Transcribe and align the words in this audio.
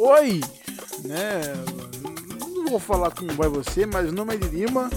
Oi! 0.00 0.40
Né? 1.04 1.40
Não 2.54 2.66
vou 2.66 2.78
falar 2.78 3.10
como 3.10 3.32
vai 3.32 3.48
você, 3.48 3.84
mas 3.84 4.12
nome 4.12 4.34
é 4.34 4.36
de 4.36 4.46
Lima. 4.46 4.88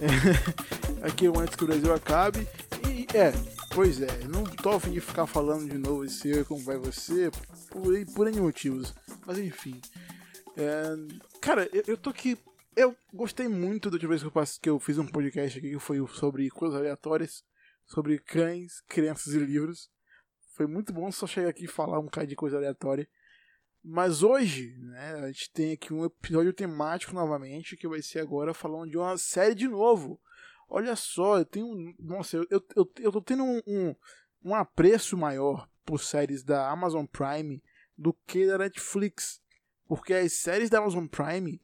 É, 0.00 1.06
aqui 1.06 1.26
Antes 1.26 1.54
que 1.54 1.64
o 1.64 1.66
Brasil 1.66 1.92
acabe. 1.92 2.48
E 2.88 3.06
é, 3.14 3.32
pois 3.74 4.00
é, 4.00 4.24
não 4.28 4.42
tô 4.44 4.70
a 4.70 4.80
fim 4.80 4.92
de 4.92 5.00
ficar 5.00 5.26
falando 5.26 5.68
de 5.68 5.76
novo 5.76 6.06
esse 6.06 6.42
como 6.46 6.64
vai 6.64 6.78
você, 6.78 7.30
por, 7.68 7.82
por 8.14 8.28
N 8.28 8.40
motivos. 8.40 8.94
Mas 9.26 9.36
enfim. 9.36 9.78
É, 10.56 10.84
cara, 11.38 11.68
eu, 11.70 11.84
eu 11.88 11.96
tô 11.98 12.08
aqui. 12.08 12.38
Eu 12.74 12.96
gostei 13.12 13.46
muito 13.46 13.90
da 13.90 13.96
última 13.96 14.08
vez 14.08 14.22
que 14.22 14.26
eu, 14.26 14.32
passe, 14.32 14.58
que 14.58 14.70
eu 14.70 14.80
fiz 14.80 14.96
um 14.96 15.06
podcast 15.06 15.58
aqui 15.58 15.70
que 15.72 15.78
foi 15.78 15.98
sobre 16.14 16.48
coisas 16.48 16.78
aleatórias, 16.78 17.44
sobre 17.86 18.18
cães, 18.18 18.80
crianças 18.88 19.34
e 19.34 19.38
livros. 19.38 19.90
Foi 20.56 20.66
muito 20.66 20.94
bom 20.94 21.12
só 21.12 21.26
chegar 21.26 21.50
aqui 21.50 21.66
e 21.66 21.68
falar 21.68 21.98
um 21.98 22.04
bocado 22.04 22.26
de 22.26 22.36
coisa 22.36 22.56
aleatória. 22.56 23.06
Mas 23.82 24.22
hoje, 24.22 24.76
né, 24.78 25.14
a 25.14 25.26
gente 25.28 25.50
tem 25.50 25.72
aqui 25.72 25.92
um 25.92 26.04
episódio 26.04 26.52
temático 26.52 27.14
novamente, 27.14 27.76
que 27.76 27.88
vai 27.88 28.02
ser 28.02 28.20
agora 28.20 28.52
falando 28.52 28.90
de 28.90 28.98
uma 28.98 29.16
série 29.16 29.54
de 29.54 29.66
novo. 29.66 30.20
Olha 30.68 30.94
só, 30.94 31.38
eu 31.38 31.44
tenho. 31.44 31.94
Nossa, 31.98 32.36
eu, 32.36 32.46
eu, 32.50 32.66
eu, 32.76 32.92
eu 32.98 33.12
tô 33.12 33.22
tendo 33.22 33.42
um, 33.42 33.60
um, 33.66 33.94
um 34.44 34.54
apreço 34.54 35.16
maior 35.16 35.68
por 35.84 35.98
séries 35.98 36.44
da 36.44 36.70
Amazon 36.70 37.06
Prime 37.06 37.62
do 37.96 38.12
que 38.26 38.46
da 38.46 38.58
Netflix. 38.58 39.40
Porque 39.86 40.14
as 40.14 40.34
séries 40.34 40.70
da 40.70 40.78
Amazon 40.78 41.06
Prime 41.06 41.60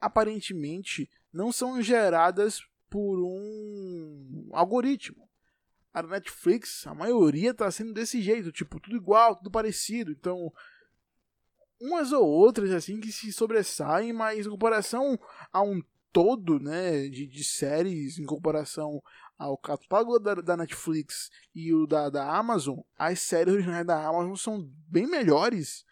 aparentemente 0.00 1.08
não 1.32 1.52
são 1.52 1.80
geradas 1.80 2.60
por 2.90 3.18
um 3.20 4.50
algoritmo. 4.52 5.28
A 5.94 6.02
Netflix, 6.02 6.86
a 6.86 6.94
maioria 6.94 7.54
tá 7.54 7.70
sendo 7.70 7.92
desse 7.92 8.20
jeito, 8.20 8.52
tipo, 8.52 8.78
tudo 8.78 8.96
igual, 8.96 9.36
tudo 9.36 9.50
parecido. 9.50 10.12
Então, 10.12 10.52
umas 11.80 12.12
ou 12.12 12.26
outras 12.26 12.70
assim 12.70 13.00
que 13.00 13.10
se 13.10 13.32
sobressaem, 13.32 14.12
mas 14.12 14.46
em 14.46 14.50
comparação 14.50 15.18
a 15.52 15.62
um 15.62 15.80
todo, 16.12 16.58
né, 16.58 17.08
de, 17.08 17.26
de 17.26 17.44
séries, 17.44 18.18
em 18.18 18.24
comparação 18.24 19.00
ao 19.38 19.56
catálogo 19.56 20.18
da, 20.18 20.34
da, 20.34 20.56
Netflix 20.56 21.30
e 21.54 21.72
o 21.72 21.86
da, 21.86 22.10
da 22.10 22.36
Amazon, 22.36 22.78
as 22.98 23.20
séries 23.20 23.54
originais 23.54 23.86
da 23.86 24.06
Amazon 24.06 24.34
são 24.34 24.70
bem 24.88 25.06
melhores, 25.06 25.84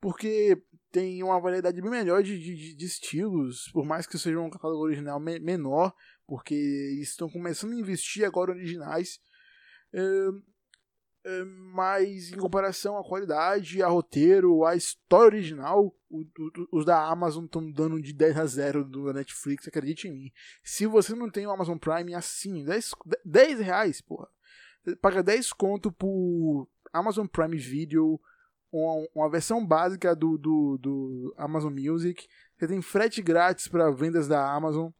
porque 0.00 0.60
tem 0.90 1.22
uma 1.22 1.40
variedade 1.40 1.80
bem 1.80 1.90
melhor 1.90 2.22
de, 2.22 2.38
de, 2.38 2.76
de 2.76 2.84
estilos, 2.84 3.70
por 3.72 3.86
mais 3.86 4.06
que 4.06 4.18
seja 4.18 4.38
um 4.38 4.50
catálogo 4.50 4.82
original 4.82 5.18
me, 5.18 5.38
menor, 5.38 5.94
porque 6.26 6.54
estão 7.00 7.30
começando 7.30 7.72
a 7.72 7.80
investir 7.80 8.24
agora 8.26 8.50
originais. 8.50 9.18
É, 9.94 10.02
mas 11.72 12.32
em 12.32 12.36
comparação 12.36 12.98
à 12.98 13.04
qualidade, 13.04 13.82
a 13.82 13.88
roteiro, 13.88 14.64
a 14.64 14.74
história 14.74 15.36
original, 15.36 15.94
o, 16.10 16.20
o, 16.20 16.68
os 16.72 16.84
da 16.84 17.06
Amazon 17.06 17.44
estão 17.44 17.70
dando 17.70 18.00
de 18.02 18.12
10 18.12 18.38
a 18.38 18.46
0 18.46 18.84
do 18.84 19.12
Netflix, 19.12 19.68
acredite 19.68 20.08
em 20.08 20.12
mim. 20.12 20.32
Se 20.64 20.84
você 20.86 21.14
não 21.14 21.30
tem 21.30 21.46
o 21.46 21.50
Amazon 21.50 21.78
Prime, 21.78 22.14
assim, 22.14 22.64
10, 22.64 22.94
10 23.24 23.60
reais, 23.60 24.00
porra. 24.00 24.28
paga 25.00 25.22
10 25.22 25.52
conto 25.52 25.92
por 25.92 26.68
Amazon 26.92 27.26
Prime 27.26 27.56
Video, 27.56 28.20
uma, 28.72 29.06
uma 29.14 29.30
versão 29.30 29.64
básica 29.64 30.16
do, 30.16 30.36
do, 30.36 30.78
do 30.78 31.34
Amazon 31.38 31.72
Music. 31.72 32.26
Você 32.58 32.66
tem 32.66 32.82
frete 32.82 33.22
grátis 33.22 33.68
para 33.68 33.92
vendas 33.92 34.26
da 34.26 34.52
Amazon, 34.52 34.90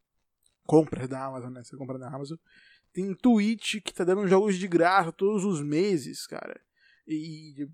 compras 0.65 1.09
da 1.09 1.25
Amazon, 1.25 1.51
né? 1.51 1.63
Você 1.63 1.75
compra 1.75 1.99
da 1.99 2.07
Amazon. 2.07 2.37
Tem 2.93 3.13
Twitch 3.15 3.81
que 3.81 3.93
tá 3.93 4.03
dando 4.03 4.27
jogos 4.27 4.55
de 4.55 4.67
graça 4.67 5.11
todos 5.11 5.43
os 5.43 5.61
meses, 5.61 6.27
cara. 6.27 6.61
E. 7.07 7.67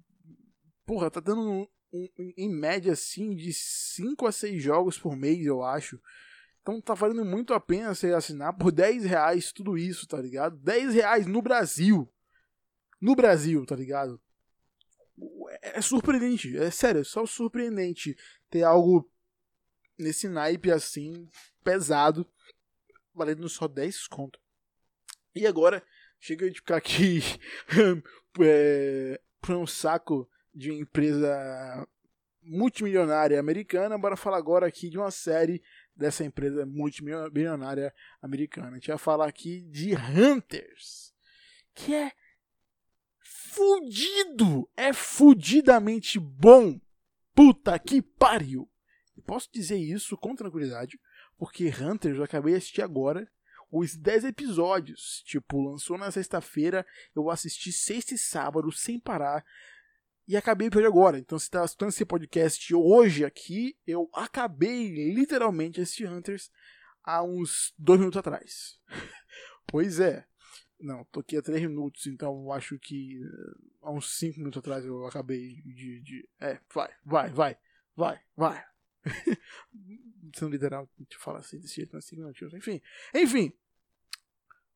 Porra, 0.85 1.11
tá 1.11 1.19
dando 1.19 1.41
um, 1.41 1.67
um, 1.93 2.33
em 2.37 2.49
média 2.49 2.93
assim 2.93 3.35
de 3.35 3.53
5 3.53 4.25
a 4.25 4.31
6 4.31 4.63
jogos 4.63 4.97
por 4.97 5.15
mês, 5.15 5.45
eu 5.45 5.61
acho. 5.61 6.01
Então 6.61 6.81
tá 6.81 6.93
valendo 6.93 7.25
muito 7.25 7.53
a 7.53 7.59
pena 7.59 7.93
você 7.93 8.13
assinar 8.13 8.57
por 8.57 8.71
10 8.71 9.03
reais 9.05 9.51
tudo 9.51 9.77
isso, 9.77 10.07
tá 10.07 10.21
ligado? 10.21 10.55
10 10.57 10.93
reais 10.93 11.25
no 11.27 11.41
Brasil. 11.41 12.11
No 13.01 13.15
Brasil, 13.15 13.65
tá 13.65 13.75
ligado? 13.75 14.21
É, 15.61 15.79
é 15.79 15.81
surpreendente, 15.81 16.57
é 16.57 16.71
sério, 16.71 17.01
é 17.01 17.03
só 17.03 17.25
surpreendente 17.25 18.17
ter 18.49 18.63
algo 18.63 19.09
nesse 19.97 20.29
naipe 20.29 20.71
assim, 20.71 21.29
pesado, 21.63 22.25
valendo 23.13 23.47
só 23.49 23.67
10 23.67 24.07
conto. 24.07 24.39
E 25.35 25.45
agora, 25.45 25.83
chega 26.19 26.49
de 26.49 26.55
ficar 26.55 26.77
aqui 26.77 27.21
é, 28.41 29.21
para 29.39 29.57
um 29.57 29.67
saco 29.67 30.29
de 30.53 30.71
uma 30.71 30.81
empresa 30.81 31.87
multimilionária 32.41 33.39
americana, 33.39 33.97
bora 33.97 34.17
falar 34.17 34.37
agora 34.37 34.65
aqui 34.65 34.89
de 34.89 34.97
uma 34.97 35.11
série 35.11 35.61
dessa 35.95 36.23
empresa 36.23 36.65
multimilionária 36.65 37.93
americana. 38.21 38.69
A 38.69 38.73
gente 38.73 38.87
vai 38.87 38.97
falar 38.97 39.27
aqui 39.27 39.61
de 39.69 39.93
Hunters, 39.95 41.13
que 41.75 41.93
é 41.93 42.11
fudido, 43.19 44.69
é 44.75 44.93
fudidamente 44.93 46.19
bom. 46.19 46.79
Puta 47.35 47.77
que 47.77 48.01
pariu. 48.01 48.69
Posso 49.25 49.49
dizer 49.53 49.77
isso 49.77 50.17
com 50.17 50.35
tranquilidade, 50.35 50.99
porque 51.37 51.69
Hunters 51.69 52.17
eu 52.17 52.23
acabei 52.23 52.53
de 52.53 52.57
assistir 52.57 52.81
agora 52.81 53.29
os 53.71 53.95
10 53.95 54.25
episódios. 54.25 55.21
Tipo, 55.25 55.61
lançou 55.61 55.97
na 55.97 56.11
sexta-feira, 56.11 56.85
eu 57.15 57.29
assisti 57.29 57.71
sexta 57.71 58.13
e 58.13 58.17
sábado 58.17 58.71
sem 58.71 58.99
parar. 58.99 59.45
E 60.27 60.37
acabei 60.37 60.67
episódio 60.67 60.89
agora. 60.89 61.17
Então, 61.17 61.39
se 61.39 61.45
está 61.45 61.63
assistindo 61.63 61.89
esse 61.89 62.05
podcast 62.05 62.75
hoje 62.75 63.25
aqui, 63.25 63.75
eu 63.85 64.09
acabei 64.13 65.11
literalmente 65.13 65.81
esse 65.81 66.05
Hunters 66.05 66.51
há 67.03 67.23
uns 67.23 67.73
dois 67.77 67.99
minutos 67.99 68.19
atrás. 68.19 68.79
pois 69.67 69.99
é. 69.99 70.25
Não, 70.79 71.03
tô 71.05 71.19
aqui 71.19 71.35
há 71.35 71.41
três 71.41 71.61
minutos, 71.61 72.07
então 72.07 72.53
acho 72.53 72.79
que 72.79 73.19
eh, 73.21 73.69
há 73.81 73.91
uns 73.91 74.17
cinco 74.17 74.39
minutos 74.39 74.59
atrás 74.59 74.85
eu 74.85 75.05
acabei 75.05 75.61
de. 75.63 76.01
de... 76.01 76.29
É, 76.39 76.57
vai, 76.73 76.89
vai, 77.03 77.29
vai, 77.31 77.57
vai, 77.97 78.21
vai. 78.37 78.63
Sendo 80.35 80.51
literal, 80.51 80.89
te 81.07 81.17
fala 81.17 81.39
assim 81.39 81.59
desse 81.59 81.75
jeito, 81.75 81.97
assim, 81.97 82.17
não, 82.17 82.31
enfim. 82.31 82.81
Enfim. 83.13 83.53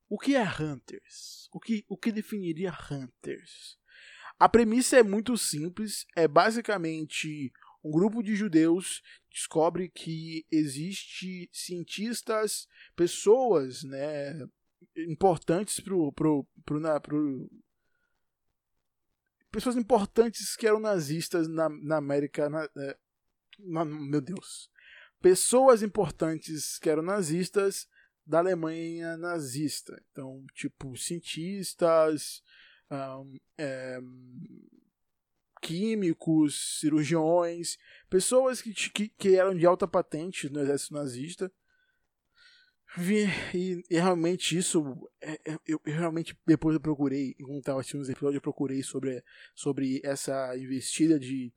O 0.10 0.18
que 0.18 0.36
é 0.36 0.44
Hunters? 0.44 1.50
O 1.52 1.60
que, 1.60 1.86
o 1.88 1.98
que 1.98 2.12
definiria 2.12 2.72
Hunters? 2.72 3.78
A 4.40 4.50
premissa 4.50 4.98
é 4.98 5.04
muito 5.04 5.38
simples, 5.38 6.06
é 6.16 6.28
basicamente 6.28 7.52
um 7.84 7.92
grupo 7.92 8.24
de 8.24 8.36
judeus 8.36 9.02
descobre 9.30 9.90
que 9.90 10.46
existe 10.52 11.50
cientistas, 11.52 12.68
pessoas, 12.96 13.84
né, 13.84 14.48
importantes 14.96 15.80
pro, 15.80 16.12
pro, 16.14 16.48
pro, 16.66 16.80
na, 16.80 17.00
pro 17.00 17.50
pessoas 19.52 19.76
importantes 19.76 20.56
que 20.56 20.68
eram 20.68 20.80
nazistas 20.80 21.48
na, 21.48 21.70
na 21.70 21.98
América, 21.98 22.50
na, 22.50 22.64
é, 22.64 22.98
meu 23.60 24.22
Deus. 24.22 24.70
Pessoas 25.22 25.82
importantes 25.82 26.78
que 26.80 26.90
eram 26.90 27.02
nazistas 27.02 27.88
da 28.26 28.40
Alemanha 28.40 29.18
nazista. 29.18 30.02
Então, 30.12 30.46
tipo, 30.54 30.96
cientistas, 30.98 32.42
um, 32.92 33.40
é, 33.58 34.00
químicos, 35.62 36.80
cirurgiões, 36.80 37.78
pessoas 38.10 38.62
que, 38.62 38.74
que, 38.74 39.10
que, 39.10 39.36
eram 39.36 39.56
de 39.56 39.66
alta 39.66 39.88
patente 39.88 40.50
no 40.50 40.60
exército 40.60 40.94
nazista. 40.94 41.52
E, 43.00 43.58
e, 43.58 43.84
e 43.90 43.96
realmente 43.96 44.56
isso, 44.56 45.10
é, 45.20 45.32
é, 45.52 45.60
eu, 45.66 45.82
eu, 45.84 45.96
realmente 45.96 46.38
depois 46.46 46.76
eu 46.76 46.82
procurei, 46.82 47.36
enquanto 47.40 47.60
estava 47.60 47.80
assistindo 47.80 48.02
os 48.02 48.10
episódios, 48.10 48.36
eu 48.36 48.42
procurei 48.42 48.84
sobre, 48.84 49.24
sobre 49.56 50.00
essa 50.04 50.56
investida 50.58 51.18
de 51.18 51.52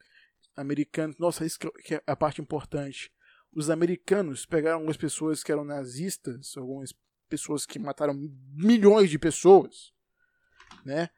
americanos. 0.57 1.17
Nossa, 1.19 1.45
isso 1.45 1.59
que 1.59 1.95
é 1.95 2.03
a 2.07 2.17
parte 2.17 2.41
importante. 2.41 3.13
Os 3.53 3.71
americanos 3.71 4.45
pegaram 4.45 4.77
algumas 4.77 4.97
pessoas 4.97 5.43
que 5.43 5.53
eram 5.53 5.65
nazistas, 5.65 6.57
algumas 6.57 6.93
pessoas 7.29 7.67
que 7.67 7.79
mataram 7.79 8.15
milhões 8.55 9.11
de 9.11 9.19
pessoas, 9.19 9.93
né? 10.85 11.11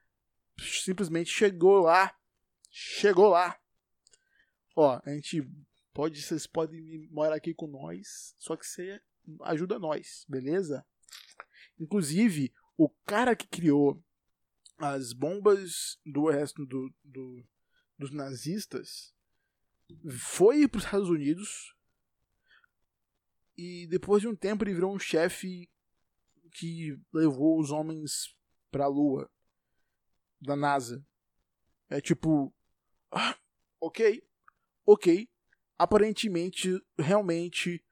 Simplesmente 0.59 1.31
chegou 1.31 1.81
lá, 1.81 2.15
chegou 2.71 3.29
lá. 3.29 3.59
Ó, 4.75 5.01
a 5.05 5.11
gente 5.11 5.49
pode, 5.93 6.21
vocês 6.23 6.47
podem 6.47 7.09
morar 7.11 7.37
aqui 7.37 7.55
com 7.55 7.67
nós, 7.67 8.35
só 8.39 8.57
que 8.57 8.67
você 8.67 9.01
ajuda 9.43 9.79
nós, 9.79 10.25
beleza? 10.29 10.85
Inclusive, 11.79 12.53
o 12.77 12.89
cara 13.05 13.37
que 13.37 13.47
criou 13.47 14.03
as 14.79 15.13
bombas 15.13 15.99
do 16.07 16.31
resto 16.31 16.65
do, 16.65 16.93
do, 17.03 17.45
dos 17.99 18.13
nazistas 18.13 19.13
foi 20.11 20.69
para 20.69 20.79
os 20.79 20.85
Estados 20.85 21.09
Unidos 21.09 21.75
e 23.57 23.87
depois 23.89 24.23
de 24.23 24.29
um 24.29 24.37
tempo 24.37 24.65
ele 24.65 24.75
virou 24.75 24.95
um 24.95 24.99
chefe 24.99 25.69
que 26.53 26.99
levou 27.13 27.61
os 27.61 27.71
homens 27.71 28.35
para 28.71 28.85
a 28.85 28.89
Lua 28.89 29.31
da 30.41 30.55
NASA. 30.55 31.05
É 31.91 32.01
tipo, 32.01 32.55
ah, 33.11 33.37
ok, 33.81 34.23
ok, 34.87 35.29
aparentemente, 35.79 36.81
realmente, 36.99 37.85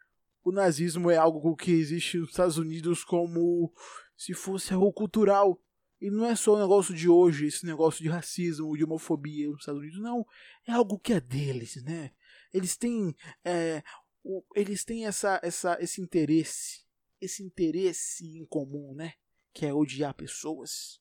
o 0.45 0.53
nazismo 0.53 1.11
é 1.11 1.17
algo 1.17 1.57
que 1.57 1.73
existe 1.73 2.19
nos 2.19 2.31
Estados 2.31 2.59
Unidos 2.59 3.03
como 3.05 3.73
se 4.17 4.35
fosse 4.35 4.73
algo 4.73 4.93
cultural. 4.93 5.61
E 6.01 6.11
não 6.11 6.27
é 6.27 6.37
só 6.37 6.55
um 6.55 6.61
negócio 6.61 6.95
de 6.95 7.09
hoje, 7.09 7.47
esse 7.47 7.65
negócio 7.65 8.03
de 8.03 8.09
racismo, 8.09 8.77
de 8.77 8.85
homofobia 8.85 9.49
nos 9.49 9.61
Estados 9.61 9.81
Unidos, 9.81 10.01
não. 10.01 10.27
É 10.67 10.73
algo 10.73 10.99
que 10.99 11.13
é 11.13 11.21
deles, 11.21 11.83
né? 11.83 12.13
Eles 12.53 12.77
têm, 12.77 13.15
é, 13.45 13.83
o, 14.23 14.43
eles 14.55 14.85
têm 14.85 15.07
essa, 15.07 15.41
essa, 15.43 15.79
esse 15.81 16.01
interesse, 16.01 16.85
esse 17.21 17.43
interesse 17.43 18.27
em 18.39 18.45
comum, 18.45 18.95
né? 18.95 19.15
Que 19.55 19.67
é 19.67 19.73
odiar 19.73 20.13
pessoas. 20.15 21.01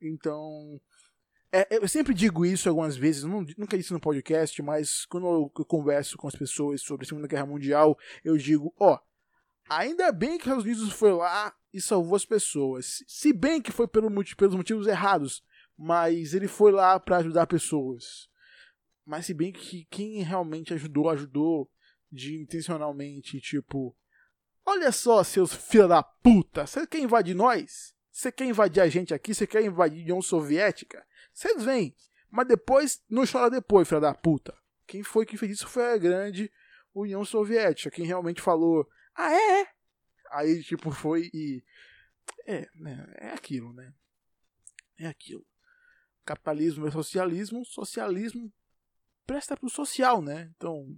Então, 0.00 0.80
é, 1.52 1.66
eu 1.76 1.88
sempre 1.88 2.14
digo 2.14 2.46
isso 2.46 2.68
algumas 2.68 2.96
vezes, 2.96 3.24
não, 3.24 3.44
nunca 3.58 3.76
disse 3.76 3.92
no 3.92 4.00
podcast, 4.00 4.62
mas 4.62 5.04
quando 5.06 5.26
eu, 5.26 5.64
converso 5.64 6.16
com 6.16 6.28
as 6.28 6.36
pessoas 6.36 6.80
sobre 6.80 7.04
a 7.04 7.08
Segunda 7.08 7.26
Guerra 7.26 7.46
Mundial, 7.46 7.98
eu 8.24 8.36
digo, 8.36 8.72
ó, 8.78 8.98
ainda 9.70 10.10
bem 10.10 10.36
que 10.36 10.42
os 10.42 10.58
Estados 10.58 10.64
Unidos 10.64 10.92
foi 10.92 11.12
lá 11.12 11.54
e 11.72 11.80
salvou 11.80 12.16
as 12.16 12.24
pessoas. 12.24 13.04
Se 13.06 13.32
bem 13.32 13.62
que 13.62 13.70
foi 13.70 13.86
pelo, 13.86 14.10
pelos 14.36 14.54
motivos 14.56 14.86
errados, 14.86 15.42
mas 15.78 16.34
ele 16.34 16.48
foi 16.48 16.72
lá 16.72 16.98
para 16.98 17.18
ajudar 17.18 17.46
pessoas. 17.46 18.28
Mas 19.06 19.26
se 19.26 19.32
bem 19.32 19.52
que 19.52 19.86
quem 19.86 20.22
realmente 20.22 20.74
ajudou, 20.74 21.08
ajudou 21.08 21.70
de 22.10 22.36
intencionalmente, 22.36 23.40
tipo, 23.40 23.96
olha 24.66 24.90
só, 24.90 25.22
seus 25.22 25.54
filha 25.54 25.86
da 25.86 26.02
puta, 26.02 26.66
você 26.66 26.86
quer 26.86 26.98
invadir 26.98 27.34
nós? 27.34 27.94
Você 28.10 28.32
quer 28.32 28.46
invadir 28.46 28.80
a 28.82 28.88
gente 28.88 29.14
aqui? 29.14 29.32
Você 29.32 29.46
quer 29.46 29.64
invadir 29.64 30.00
a 30.00 30.02
União 30.02 30.20
Soviética? 30.20 31.06
Vocês 31.32 31.64
vêm. 31.64 31.94
Mas 32.28 32.48
depois, 32.48 33.02
não 33.08 33.24
chora 33.26 33.48
depois, 33.48 33.88
filha 33.88 34.00
da 34.00 34.12
puta. 34.12 34.54
Quem 34.86 35.02
foi 35.02 35.24
que 35.24 35.36
fez 35.36 35.52
isso 35.52 35.68
foi 35.68 35.92
a 35.92 35.96
grande 35.96 36.52
União 36.92 37.24
Soviética. 37.24 37.90
Quem 37.90 38.04
realmente 38.04 38.40
falou, 38.42 38.86
ah, 39.20 39.32
é? 39.32 39.60
é. 39.60 39.68
Aí, 40.30 40.62
tipo, 40.62 40.90
foi 40.90 41.30
e. 41.34 41.62
É, 42.46 42.68
né? 42.74 43.12
É 43.16 43.30
aquilo, 43.30 43.72
né? 43.72 43.92
É 44.98 45.06
aquilo. 45.06 45.46
Capitalismo 46.24 46.86
é 46.86 46.90
socialismo, 46.90 47.64
socialismo 47.64 48.52
presta 49.26 49.56
pro 49.56 49.68
social, 49.68 50.20
né? 50.20 50.50
Então, 50.56 50.96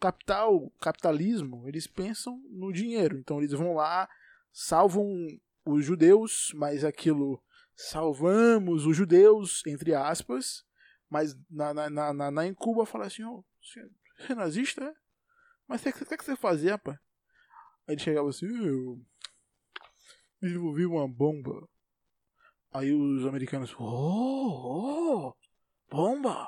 capital, 0.00 0.70
capitalismo, 0.80 1.68
eles 1.68 1.86
pensam 1.86 2.42
no 2.50 2.72
dinheiro. 2.72 3.18
Então, 3.18 3.38
eles 3.38 3.52
vão 3.52 3.74
lá, 3.74 4.08
salvam 4.52 5.26
os 5.64 5.84
judeus, 5.84 6.52
mas 6.54 6.84
aquilo 6.84 7.42
salvamos 7.74 8.86
os 8.86 8.96
judeus, 8.96 9.62
entre 9.66 9.94
aspas, 9.94 10.64
mas 11.08 11.36
na, 11.50 11.74
na, 11.74 12.12
na, 12.12 12.30
na 12.30 12.46
em 12.46 12.54
Cuba 12.54 12.86
fala 12.86 13.06
assim, 13.06 13.24
oh, 13.24 13.44
você 13.62 13.88
é 14.28 14.34
nazista, 14.34 14.84
é? 14.84 14.94
Mas 15.72 15.80
o 15.80 15.84
que, 15.84 16.04
que, 16.04 16.16
que 16.18 16.24
você 16.26 16.36
fazia, 16.36 16.72
rapaz? 16.72 16.98
Aí 17.88 17.94
ele 17.94 17.98
chegava 18.02 18.28
assim, 18.28 18.44
eu 18.44 19.02
desenvolvi 20.38 20.84
uma 20.84 21.08
bomba. 21.08 21.66
Aí 22.70 22.92
os 22.92 23.24
americanos, 23.24 23.74
oh, 23.78 25.30
oh 25.30 25.34
bomba! 25.88 26.46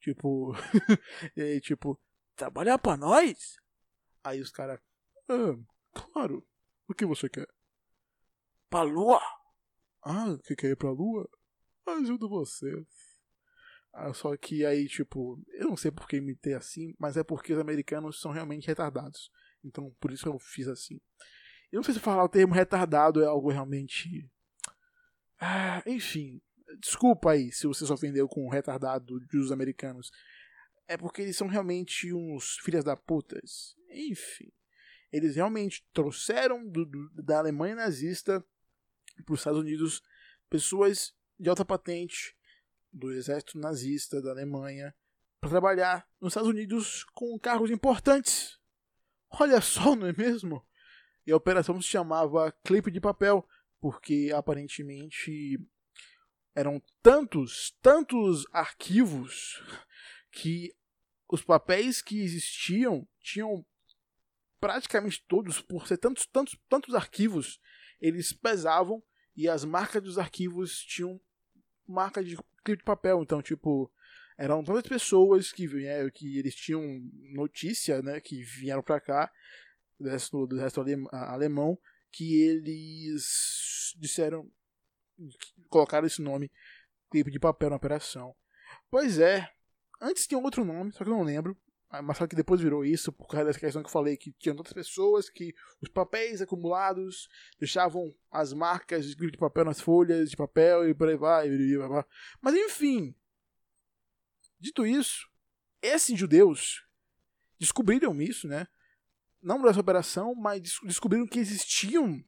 Tipo, 0.00 0.52
e 1.34 1.40
aí, 1.40 1.60
tipo, 1.62 1.98
trabalhar 2.36 2.76
pra 2.76 2.94
nós? 2.94 3.56
Aí 4.22 4.38
os 4.42 4.50
caras, 4.50 4.78
ah, 5.30 5.56
claro, 6.12 6.46
o 6.86 6.92
que 6.92 7.06
você 7.06 7.30
quer? 7.30 7.48
Pra 8.68 8.82
lua? 8.82 9.22
Ah, 10.02 10.36
que 10.44 10.54
quer 10.54 10.72
ir 10.72 10.76
pra 10.76 10.90
lua? 10.90 11.26
Ajudo 11.86 12.28
você. 12.28 12.70
Ah, 13.92 14.12
só 14.14 14.34
que 14.36 14.64
aí, 14.64 14.88
tipo, 14.88 15.38
eu 15.52 15.68
não 15.68 15.76
sei 15.76 15.90
por 15.90 16.08
que 16.08 16.16
imitei 16.16 16.54
assim, 16.54 16.94
mas 16.98 17.16
é 17.16 17.22
porque 17.22 17.52
os 17.52 17.58
americanos 17.58 18.20
são 18.20 18.30
realmente 18.30 18.66
retardados. 18.66 19.30
Então, 19.62 19.94
por 20.00 20.10
isso 20.10 20.26
eu 20.26 20.38
fiz 20.38 20.66
assim. 20.66 20.98
Eu 21.70 21.78
não 21.78 21.82
sei 21.82 21.94
se 21.94 22.00
falar 22.00 22.24
o 22.24 22.28
termo 22.28 22.54
retardado 22.54 23.22
é 23.22 23.26
algo 23.26 23.50
realmente. 23.50 24.30
Ah, 25.38 25.82
enfim, 25.86 26.40
desculpa 26.80 27.32
aí 27.32 27.52
se 27.52 27.66
você 27.66 27.84
se 27.84 27.92
ofendeu 27.92 28.26
com 28.28 28.46
o 28.46 28.50
retardado 28.50 29.20
dos 29.30 29.52
americanos. 29.52 30.10
É 30.88 30.96
porque 30.96 31.22
eles 31.22 31.36
são 31.36 31.46
realmente 31.46 32.12
uns 32.12 32.58
filhas 32.58 32.84
da 32.84 32.96
putas. 32.96 33.76
Enfim, 33.90 34.50
eles 35.12 35.36
realmente 35.36 35.86
trouxeram 35.92 36.66
do, 36.66 36.86
do, 36.86 37.10
da 37.22 37.38
Alemanha 37.38 37.76
nazista 37.76 38.44
para 39.24 39.34
os 39.34 39.40
Estados 39.40 39.60
Unidos 39.60 40.02
pessoas 40.48 41.14
de 41.38 41.50
alta 41.50 41.64
patente 41.64 42.34
do 42.92 43.12
exército 43.12 43.58
nazista 43.58 44.20
da 44.20 44.30
Alemanha 44.30 44.94
para 45.40 45.50
trabalhar 45.50 46.08
nos 46.20 46.32
Estados 46.32 46.48
Unidos 46.48 47.04
com 47.14 47.38
cargos 47.38 47.70
importantes. 47.70 48.58
Olha 49.30 49.60
só, 49.60 49.96
não 49.96 50.06
é 50.06 50.12
mesmo? 50.12 50.64
E 51.26 51.32
a 51.32 51.36
operação 51.36 51.80
se 51.80 51.88
chamava 51.88 52.52
Clipe 52.64 52.90
de 52.90 53.00
Papel, 53.00 53.46
porque 53.80 54.30
aparentemente 54.34 55.58
eram 56.54 56.82
tantos, 57.02 57.76
tantos 57.80 58.44
arquivos 58.52 59.62
que 60.30 60.74
os 61.28 61.42
papéis 61.42 62.02
que 62.02 62.20
existiam 62.20 63.08
tinham 63.20 63.64
praticamente 64.60 65.24
todos, 65.26 65.60
por 65.60 65.88
ser 65.88 65.96
tantos, 65.96 66.26
tantos, 66.26 66.56
tantos 66.68 66.94
arquivos, 66.94 67.58
eles 68.00 68.32
pesavam 68.32 69.02
e 69.34 69.48
as 69.48 69.64
marcas 69.64 70.02
dos 70.02 70.18
arquivos 70.18 70.84
tinham 70.84 71.20
marca 71.86 72.22
de 72.22 72.36
clipe 72.64 72.78
de 72.78 72.84
papel. 72.84 73.22
Então, 73.22 73.42
tipo, 73.42 73.90
eram 74.38 74.64
tantas 74.64 74.82
pessoas 74.82 75.52
que 75.52 75.66
vieram, 75.66 76.10
que 76.10 76.38
eles 76.38 76.54
tinham 76.54 76.82
notícia, 77.32 78.02
né, 78.02 78.20
que 78.20 78.42
vieram 78.42 78.82
para 78.82 79.00
cá 79.00 79.30
do 79.98 80.08
resto, 80.08 80.46
do 80.46 80.56
resto 80.56 80.84
alemão, 81.12 81.78
que 82.10 82.42
eles 82.42 83.94
disseram, 83.96 84.50
colocaram 85.68 86.06
esse 86.06 86.20
nome, 86.20 86.50
clipe 87.10 87.30
de 87.30 87.38
papel 87.38 87.70
na 87.70 87.76
operação. 87.76 88.34
Pois 88.90 89.18
é, 89.18 89.48
antes 90.00 90.26
tinha 90.26 90.40
outro 90.40 90.64
nome, 90.64 90.92
só 90.92 91.04
que 91.04 91.10
eu 91.10 91.14
não 91.14 91.22
lembro. 91.22 91.56
Ah, 91.92 92.00
mas 92.00 92.16
só 92.16 92.26
que 92.26 92.34
depois 92.34 92.58
virou 92.58 92.86
isso, 92.86 93.12
por 93.12 93.26
causa 93.28 93.44
dessa 93.44 93.60
questão 93.60 93.82
que 93.82 93.86
eu 93.86 93.92
falei, 93.92 94.16
que 94.16 94.32
tinha 94.32 94.54
outras 94.54 94.72
pessoas 94.72 95.28
que 95.28 95.54
os 95.78 95.90
papéis 95.90 96.40
acumulados 96.40 97.28
deixavam 97.58 98.10
as 98.30 98.54
marcas 98.54 99.14
de 99.14 99.36
papel 99.36 99.66
nas 99.66 99.78
folhas 99.78 100.30
de 100.30 100.36
papel 100.36 100.88
e 100.88 100.94
por 100.94 101.06
aí 101.06 101.16
vai. 101.16 101.50
Mas 102.40 102.54
enfim, 102.54 103.14
dito 104.58 104.86
isso, 104.86 105.28
esses 105.82 106.18
judeus 106.18 106.82
descobriram 107.58 108.22
isso, 108.22 108.48
né? 108.48 108.66
Não 109.42 109.60
dessa 109.60 109.80
operação, 109.80 110.34
mas 110.34 110.62
descobriram 110.84 111.26
que 111.26 111.40
existiam 111.40 112.24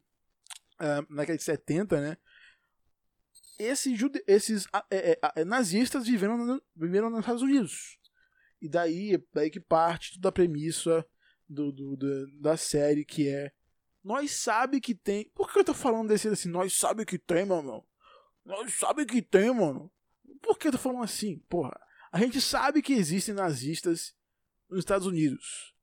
uh, 0.79 1.05
na 1.09 1.21
década 1.21 1.37
de 1.39 1.43
70, 1.43 2.01
né? 2.01 2.17
Esses, 3.57 3.97
jude 3.97 4.23
esses 4.27 4.65
uh, 4.65 5.39
uh, 5.39 5.45
nazistas 5.45 6.05
viveram, 6.05 6.37
no, 6.37 6.61
viveram 6.75 7.09
nos 7.09 7.21
Estados 7.21 7.41
Unidos. 7.41 7.97
E 8.61 8.69
daí, 8.69 9.21
daí 9.33 9.49
que 9.49 9.59
parte 9.59 10.13
toda 10.15 10.29
a 10.29 10.31
premissa 10.31 11.05
do, 11.47 11.71
do, 11.71 11.95
do, 11.95 12.41
da 12.41 12.57
série, 12.57 13.05
que 13.05 13.27
é. 13.27 13.51
Nós 14.03 14.31
sabe 14.31 14.79
que 14.79 14.93
tem. 14.93 15.29
Por 15.33 15.51
que 15.51 15.59
eu 15.59 15.63
tô 15.63 15.73
falando 15.73 16.09
desse 16.09 16.27
assim? 16.27 16.49
Nós 16.49 16.73
sabe 16.73 17.05
que 17.05 17.17
tem, 17.17 17.45
mano. 17.45 17.85
Nós 18.43 18.73
sabe 18.75 19.05
que 19.05 19.21
tem, 19.21 19.53
mano. 19.53 19.91
Por 20.41 20.57
que 20.57 20.67
eu 20.67 20.71
tô 20.71 20.77
falando 20.77 21.03
assim? 21.03 21.39
Porra. 21.49 21.79
A 22.11 22.19
gente 22.19 22.39
sabe 22.39 22.81
que 22.81 22.93
existem 22.93 23.33
nazistas 23.33 24.15
nos 24.69 24.79
Estados 24.79 25.07
Unidos. 25.07 25.75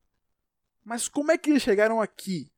Mas 0.84 1.08
como 1.08 1.30
é 1.30 1.38
que 1.38 1.50
eles 1.50 1.62
chegaram 1.62 2.00
aqui? 2.00 2.52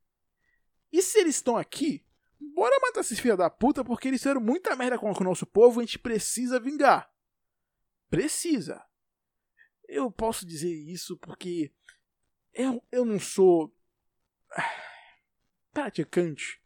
E 0.91 1.01
se 1.01 1.19
eles 1.19 1.35
estão 1.35 1.57
aqui, 1.57 2.05
bora 2.39 2.79
matar 2.81 3.01
esses 3.01 3.19
filhos 3.19 3.37
da 3.37 3.49
puta 3.49 3.83
porque 3.83 4.07
eles 4.07 4.21
fizeram 4.21 4.41
muita 4.41 4.75
merda 4.75 4.97
com 4.97 5.11
o 5.11 5.23
nosso 5.23 5.45
povo 5.45 5.81
e 5.81 5.83
a 5.83 5.85
gente 5.85 5.99
precisa 5.99 6.59
vingar. 6.59 7.11
Precisa. 8.09 8.83
Eu 9.87 10.11
posso 10.11 10.45
dizer 10.45 10.73
isso 10.73 11.17
porque 11.17 11.71
eu, 12.53 12.83
eu 12.91 13.05
não 13.05 13.19
sou 13.19 13.75
praticante, 15.73 16.61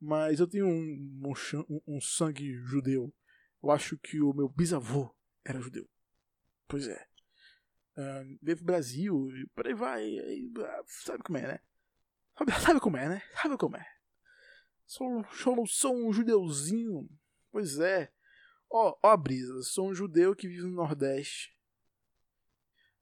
mas 0.00 0.40
eu 0.40 0.46
tenho 0.46 0.66
um, 0.66 1.22
um, 1.68 1.80
um 1.86 2.00
sangue 2.00 2.54
judeu. 2.64 3.14
Eu 3.62 3.70
acho 3.70 3.96
que 3.98 4.20
o 4.20 4.32
meu 4.32 4.48
bisavô 4.48 5.14
era 5.44 5.60
judeu. 5.60 5.88
Pois 6.66 6.88
é. 6.88 7.06
Uh, 7.96 8.64
Brasil, 8.64 9.28
por 9.54 9.66
aí 9.66 9.74
vai. 9.74 10.02
Aí, 10.02 10.50
sabe 10.86 11.22
como 11.22 11.38
é, 11.38 11.46
né? 11.46 11.60
Sabe, 12.36 12.52
sabe, 12.52 12.80
como 12.80 12.96
é, 12.96 13.08
né? 13.08 13.22
Sabe 13.40 13.56
como 13.58 13.76
é. 13.76 13.86
Sou, 14.86 15.24
sou, 15.32 15.66
sou 15.66 16.08
um 16.08 16.12
judeuzinho. 16.12 17.08
Pois 17.52 17.78
é. 17.78 18.12
Ó, 18.70 18.96
ó, 19.02 19.16
Brisa, 19.16 19.62
sou 19.62 19.90
um 19.90 19.94
judeu 19.94 20.34
que 20.34 20.48
vive 20.48 20.62
no 20.62 20.74
Nordeste. 20.74 21.54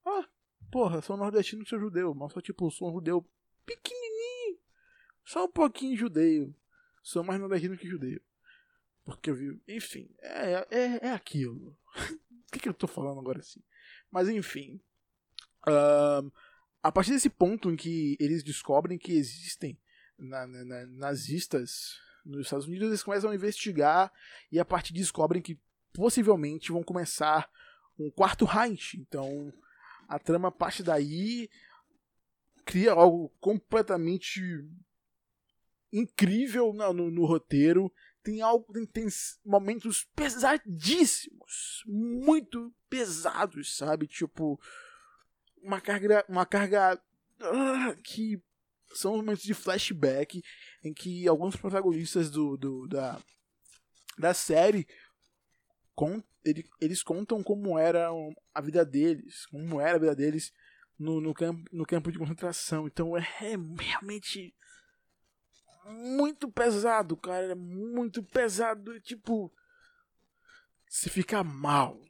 Ah, 0.08 0.28
porra, 0.70 1.02
sou 1.02 1.16
nordestino 1.16 1.66
sou 1.66 1.78
judeu, 1.78 2.14
mas 2.14 2.32
sou 2.32 2.40
tipo, 2.40 2.70
sou 2.70 2.90
um 2.90 2.94
judeu 2.94 3.28
pequenininho. 3.66 4.58
Só 5.24 5.44
um 5.44 5.50
pouquinho 5.50 5.96
judeu. 5.96 6.54
Sou 7.02 7.22
mais 7.22 7.38
nordestino 7.38 7.76
que 7.76 7.88
judeu. 7.88 8.20
Porque 9.04 9.30
eu 9.30 9.34
vi. 9.34 9.60
Enfim, 9.68 10.08
é, 10.20 10.66
é, 10.70 11.06
é 11.06 11.12
aquilo. 11.12 11.76
o 11.94 12.52
que, 12.52 12.60
que 12.60 12.68
eu 12.68 12.74
tô 12.74 12.86
falando 12.86 13.20
agora 13.20 13.40
assim? 13.40 13.62
Mas 14.10 14.28
enfim. 14.28 14.80
A 16.82 16.92
partir 16.92 17.10
desse 17.10 17.28
ponto 17.28 17.70
em 17.70 17.76
que 17.76 18.16
eles 18.18 18.42
descobrem 18.42 18.98
que 18.98 19.12
existem 19.12 19.78
na, 20.18 20.46
na, 20.46 20.86
nazistas 20.86 21.98
nos 22.24 22.46
Estados 22.46 22.66
Unidos, 22.66 22.88
eles 22.88 23.02
começam 23.02 23.30
a 23.30 23.34
investigar 23.34 24.12
e 24.50 24.58
a 24.58 24.64
partir 24.64 24.92
descobrem 24.92 25.42
que 25.42 25.58
possivelmente 25.92 26.72
vão 26.72 26.82
começar 26.82 27.50
um 27.98 28.10
quarto 28.10 28.44
Reich. 28.44 28.98
Então 28.98 29.52
a 30.08 30.18
trama 30.18 30.50
parte 30.50 30.82
daí, 30.82 31.50
cria 32.64 32.92
algo 32.92 33.28
completamente 33.38 34.40
incrível 35.92 36.72
no, 36.72 36.92
no, 36.92 37.10
no 37.10 37.26
roteiro. 37.26 37.92
Tem 38.22 38.40
algo, 38.40 38.72
tem, 38.72 38.86
tem, 38.86 39.06
momentos 39.44 40.04
pesadíssimos, 40.16 41.82
muito 41.86 42.74
pesados, 42.88 43.76
sabe? 43.76 44.06
Tipo 44.06 44.58
uma 45.62 45.80
carga, 45.80 46.24
uma 46.28 46.46
carga 46.46 47.00
uh, 47.40 48.02
que 48.02 48.42
são 48.94 49.16
momentos 49.16 49.42
de 49.42 49.54
flashback 49.54 50.42
em 50.82 50.94
que 50.94 51.28
alguns 51.28 51.56
protagonistas 51.56 52.30
do, 52.30 52.56
do 52.56 52.86
da, 52.86 53.20
da 54.18 54.32
série 54.32 54.86
com, 55.94 56.22
ele, 56.48 56.68
eles 56.80 57.02
contam 57.02 57.42
como 57.42 57.78
era 57.78 58.08
a 58.54 58.60
vida 58.60 58.84
deles, 58.84 59.46
como 59.46 59.80
era 59.80 59.96
a 59.96 60.00
vida 60.00 60.14
deles 60.14 60.52
no, 60.98 61.20
no, 61.20 61.32
campo, 61.32 61.68
no 61.72 61.86
campo 61.86 62.10
de 62.10 62.18
concentração. 62.18 62.86
Então 62.86 63.16
é, 63.16 63.20
é 63.20 63.24
realmente 63.38 64.54
muito 65.84 66.50
pesado, 66.50 67.16
cara. 67.16 67.52
É 67.52 67.54
muito 67.54 68.22
pesado. 68.22 69.00
Tipo, 69.00 69.52
se 70.88 71.08
fica 71.08 71.44
mal. 71.44 72.00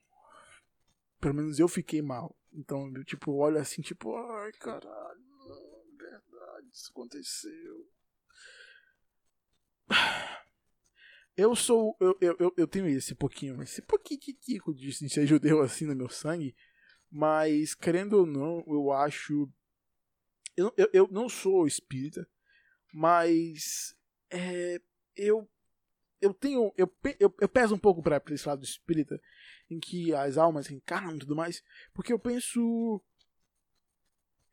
Pelo 1.20 1.34
menos 1.34 1.58
eu 1.58 1.68
fiquei 1.68 2.00
mal. 2.00 2.36
Então, 2.52 2.90
eu, 2.94 3.04
tipo, 3.04 3.32
olho 3.32 3.58
assim, 3.58 3.82
tipo, 3.82 4.16
ai 4.16 4.52
caralho, 4.52 5.20
não, 5.20 5.96
verdade, 5.96 6.68
isso 6.72 6.90
aconteceu. 6.90 7.88
Eu 11.38 11.54
sou. 11.54 11.96
Eu, 12.00 12.18
eu, 12.20 12.52
eu 12.56 12.66
tenho 12.66 12.88
esse 12.88 13.14
pouquinho, 13.14 13.62
esse 13.62 13.80
pouquinho 13.80 14.18
de 14.18 14.34
tico 14.34 14.74
de 14.74 14.92
ser 15.08 15.24
judeu 15.24 15.62
assim 15.62 15.86
no 15.86 15.94
meu 15.94 16.08
sangue. 16.08 16.52
Mas, 17.08 17.76
querendo 17.76 18.14
ou 18.14 18.26
não, 18.26 18.64
eu 18.66 18.90
acho. 18.90 19.48
Eu, 20.56 20.74
eu, 20.76 20.90
eu 20.92 21.08
não 21.12 21.28
sou 21.28 21.64
espírita, 21.64 22.28
mas. 22.92 23.94
É, 24.28 24.80
eu. 25.14 25.48
Eu 26.20 26.34
tenho. 26.34 26.72
Eu, 26.76 26.92
eu, 27.20 27.32
eu 27.40 27.48
peso 27.48 27.72
um 27.72 27.78
pouco 27.78 28.02
para 28.02 28.20
esse 28.30 28.48
lado 28.48 28.64
espírita, 28.64 29.22
em 29.70 29.78
que 29.78 30.12
as 30.12 30.36
almas 30.36 30.66
reencarnam 30.66 31.14
e 31.14 31.20
tudo 31.20 31.36
mais, 31.36 31.62
porque 31.94 32.12
eu 32.12 32.18
penso. 32.18 33.00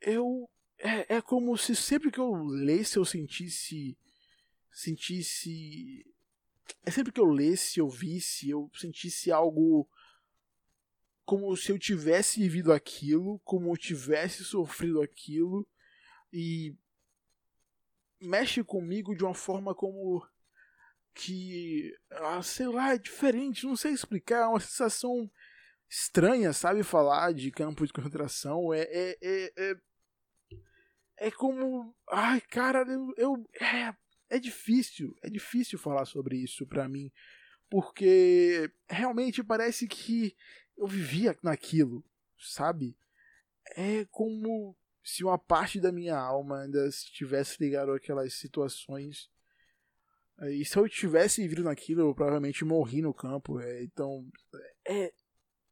Eu. 0.00 0.48
É, 0.78 1.16
é 1.16 1.20
como 1.20 1.56
se 1.58 1.74
sempre 1.74 2.12
que 2.12 2.20
eu 2.20 2.32
lesse 2.44 2.96
eu 2.96 3.04
sentisse. 3.04 3.98
Sentisse 4.70 6.04
é 6.84 6.90
sempre 6.90 7.12
que 7.12 7.20
eu 7.20 7.26
lesse, 7.26 7.80
eu 7.80 7.88
visse, 7.88 8.50
eu 8.50 8.70
sentisse 8.74 9.30
algo 9.30 9.88
como 11.24 11.56
se 11.56 11.72
eu 11.72 11.78
tivesse 11.78 12.40
vivido 12.40 12.72
aquilo, 12.72 13.40
como 13.40 13.72
eu 13.72 13.76
tivesse 13.76 14.44
sofrido 14.44 15.02
aquilo 15.02 15.66
e 16.32 16.76
mexe 18.20 18.62
comigo 18.62 19.14
de 19.14 19.24
uma 19.24 19.34
forma 19.34 19.74
como 19.74 20.24
que, 21.14 21.92
ah, 22.10 22.42
sei 22.42 22.68
lá, 22.68 22.94
é 22.94 22.98
diferente, 22.98 23.66
não 23.66 23.74
sei 23.74 23.92
explicar, 23.92 24.42
é 24.42 24.46
uma 24.46 24.60
sensação 24.60 25.30
estranha, 25.88 26.52
sabe, 26.52 26.82
falar 26.82 27.32
de 27.32 27.50
campo 27.50 27.86
de 27.86 27.92
concentração, 27.92 28.72
é, 28.72 28.82
é, 28.82 29.18
é, 29.22 29.52
é, 29.56 29.76
é 31.18 31.30
como, 31.30 31.94
ai, 32.10 32.40
cara, 32.40 32.84
eu, 32.86 33.12
eu 33.16 33.50
é, 33.60 33.94
é 34.28 34.38
difícil, 34.38 35.16
é 35.22 35.30
difícil 35.30 35.78
falar 35.78 36.04
sobre 36.04 36.36
isso 36.36 36.66
para 36.66 36.88
mim, 36.88 37.10
porque 37.70 38.70
realmente 38.88 39.42
parece 39.42 39.86
que 39.86 40.36
eu 40.76 40.86
vivia 40.86 41.36
naquilo, 41.42 42.04
sabe? 42.38 42.96
É 43.76 44.04
como 44.06 44.76
se 45.02 45.24
uma 45.24 45.38
parte 45.38 45.80
da 45.80 45.92
minha 45.92 46.18
alma 46.18 46.62
ainda 46.62 46.86
estivesse 46.88 47.56
ligado 47.62 47.92
àquelas 47.92 48.34
situações. 48.34 49.30
E 50.50 50.64
se 50.64 50.76
eu 50.76 50.88
tivesse 50.88 51.40
vivido 51.40 51.62
naquilo, 51.62 52.02
eu 52.02 52.14
provavelmente 52.14 52.64
morri 52.64 53.00
no 53.00 53.14
campo. 53.14 53.60
É, 53.60 53.82
então, 53.84 54.28
é. 54.86 55.12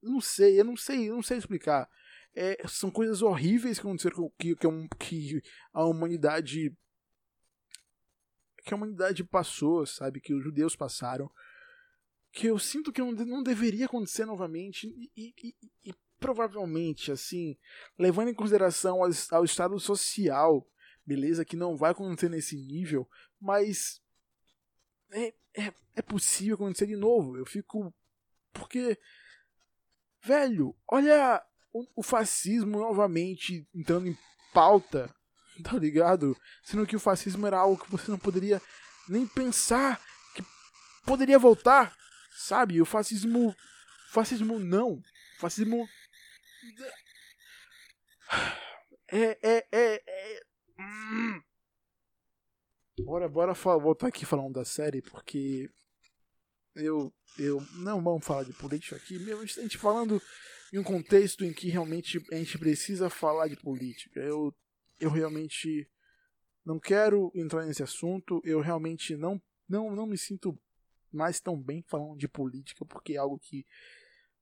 Não 0.01 0.21
sei, 0.21 0.61
eu 0.61 0.65
não 0.65 0.77
sei, 0.77 1.09
eu 1.09 1.15
não 1.15 1.23
sei 1.23 1.39
explicar. 1.39 1.89
É, 2.35 2.57
são 2.69 2.91
coisas 2.91 3.23
horríveis 3.23 3.79
que 3.79 3.87
aconteceram 3.87 4.31
que, 4.39 4.55
que, 4.55 4.89
que 4.99 5.43
a 5.73 5.85
humanidade 5.85 6.77
que 8.65 8.73
a 8.73 8.77
humanidade 8.77 9.23
passou, 9.23 9.85
sabe? 9.87 10.21
Que 10.21 10.35
os 10.35 10.43
judeus 10.43 10.75
passaram. 10.75 11.31
Que 12.33 12.47
eu 12.47 12.59
sinto 12.59 12.93
que 12.93 13.01
não, 13.01 13.43
deveria 13.43 13.87
acontecer 13.87 14.25
novamente. 14.25 14.89
E, 14.89 15.11
e, 15.17 15.35
e, 15.43 15.91
e 15.91 15.95
provavelmente, 16.19 17.13
assim, 17.13 17.57
levando 17.99 18.31
em 18.31 18.35
consideração 18.35 19.03
ao, 19.03 19.11
ao 19.31 19.45
estado 19.45 19.79
social, 19.79 20.67
beleza? 21.05 21.45
Que 21.45 21.57
não 21.57 21.77
vai 21.77 21.93
acontecer 21.93 22.31
nesse 22.31 22.57
nível, 22.57 23.09
mas. 23.41 24.03
É, 25.13 25.35
é, 25.57 25.75
é 25.95 26.03
possível 26.03 26.55
acontecer 26.55 26.87
de 26.87 26.97
novo. 26.97 27.37
Eu 27.37 27.45
fico. 27.45 27.95
Porque. 28.53 28.99
Velho, 30.23 30.75
olha 30.89 31.45
o, 31.71 31.87
o 31.97 32.03
fascismo 32.03 32.79
novamente 32.79 33.69
entrando 33.75 34.09
em 34.09 34.17
pauta 34.55 35.15
tá 35.63 35.79
ligado? 35.79 36.37
Sendo 36.63 36.87
que 36.87 36.97
o 36.97 37.01
fascismo 37.01 37.47
era 37.47 37.59
algo 37.59 37.83
que 37.83 37.91
você 37.91 38.11
não 38.11 38.19
poderia 38.19 38.61
nem 39.09 39.27
pensar 39.27 40.01
que 40.35 40.43
poderia 41.05 41.39
voltar, 41.39 41.97
sabe? 42.37 42.81
O 42.81 42.85
fascismo. 42.85 43.55
Fascismo 44.11 44.59
não. 44.59 45.03
Fascismo. 45.39 45.89
É. 49.09 49.39
É. 49.43 49.67
É. 49.73 50.03
é... 50.07 50.43
Hum. 50.79 51.43
Bora, 53.01 53.29
bora 53.29 53.53
voltar 53.53 54.09
aqui 54.09 54.25
falando 54.25 54.55
da 54.55 54.65
série, 54.65 55.03
porque. 55.03 55.69
Eu. 56.75 57.13
Eu. 57.39 57.61
Não 57.75 58.03
vamos 58.03 58.25
falar 58.25 58.45
de 58.45 58.53
política 58.53 58.97
aqui, 58.97 59.19
mesmo 59.19 59.43
a 59.43 59.47
gente 59.47 59.79
falando 59.79 60.21
em 60.73 60.79
um 60.79 60.85
contexto 60.85 61.45
em 61.45 61.53
que 61.53 61.69
realmente 61.69 62.25
a 62.33 62.37
gente 62.37 62.59
precisa 62.59 63.11
falar 63.11 63.49
de 63.49 63.57
política. 63.57 64.21
Eu 64.21 64.55
eu 64.99 65.11
realmente 65.11 65.89
não 66.65 66.79
quero 66.79 67.31
entrar 67.35 67.67
nesse 67.67 67.83
assunto. 67.83 68.41
Eu 68.45 68.61
realmente 68.61 69.17
não, 69.17 69.41
não, 69.69 69.95
não 69.95 70.07
me 70.07 70.17
sinto 70.17 70.59
mais 71.13 71.41
tão 71.41 71.61
bem 71.61 71.83
falando 71.87 72.19
de 72.19 72.27
política, 72.27 72.85
porque 72.85 73.15
é 73.15 73.19
algo 73.19 73.39
que 73.39 73.67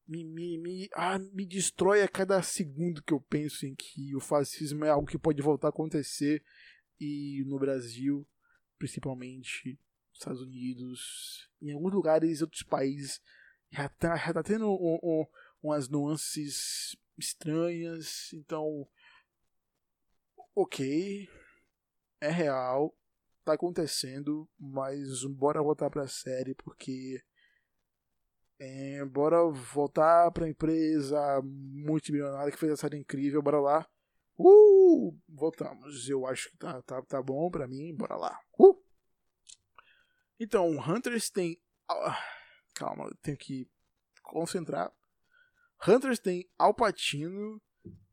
me, 0.07 0.25
me, 0.25 0.59
me, 0.59 0.89
ah, 0.95 1.19
me 1.19 1.47
destrói 1.47 2.03
a 2.03 2.09
cada 2.09 2.43
segundo 2.43 3.03
que 3.03 3.13
eu 3.13 3.21
penso 3.21 3.67
em 3.67 3.75
que 3.75 4.15
o 4.17 4.21
fascismo 4.21 4.85
é 4.85 4.91
algo 4.91 5.07
que 5.07 5.19
pode 5.19 5.41
voltar 5.43 5.69
a 5.69 5.71
acontecer 5.71 6.43
e 7.01 7.45
no 7.47 7.59
Brasil, 7.59 8.27
principalmente, 8.79 9.79
nos 10.11 10.19
Estados 10.19 10.41
Unidos, 10.41 11.51
em 11.61 11.73
alguns 11.73 11.93
lugares, 11.93 12.43
outros 12.43 12.63
países, 12.63 13.21
já 13.71 13.89
tá, 13.89 14.17
já 14.17 14.33
tá 14.33 14.43
tendo 14.43 14.69
um, 14.69 14.99
um, 15.03 15.27
umas 15.63 15.89
nuances 15.89 16.97
estranhas, 17.19 18.33
então 18.33 18.87
ok, 20.55 21.29
é 22.21 22.29
real, 22.31 22.95
tá 23.45 23.55
acontecendo, 23.55 24.49
mas 24.59 25.25
bora 25.25 25.63
voltar 25.63 25.91
pra 25.91 26.07
série 26.09 26.55
porque. 26.55 27.23
É, 28.59 29.05
bora 29.05 29.43
voltar 29.51 30.31
pra 30.31 30.49
empresa 30.49 31.19
multimilionária 31.43 32.53
que 32.53 32.59
fez 32.59 32.73
a 32.73 32.77
série 32.77 32.97
incrível, 32.97 33.43
bora 33.43 33.61
lá. 33.61 33.89
Uh! 34.39 35.19
Voltamos. 35.29 36.09
Eu 36.09 36.27
acho 36.27 36.51
que 36.51 36.59
tá, 36.59 36.81
tá, 36.83 37.03
tá 37.03 37.21
bom 37.21 37.51
pra 37.51 37.67
mim, 37.67 37.95
bora 37.95 38.17
lá. 38.17 38.39
Uh! 38.59 38.81
Então, 40.39 40.71
Hunters 40.71 41.29
tem. 41.31 41.61
Ah, 41.89 42.19
calma, 42.75 43.05
eu 43.05 43.17
tenho 43.17 43.37
que 43.37 43.69
concentrar. 44.23 44.93
Hunters 45.87 46.19
tem 46.21 46.49
Alpatino, 46.59 47.61